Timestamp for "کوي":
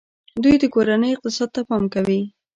1.93-2.21